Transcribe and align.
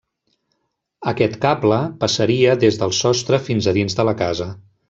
Aquest 1.11 1.35
cable 1.43 1.77
passaria 2.05 2.57
des 2.67 2.83
del 2.83 2.97
sostre 3.05 3.43
fins 3.51 3.73
a 3.73 3.79
dins 3.81 4.01
de 4.01 4.11
la 4.11 4.19
casa. 4.25 4.53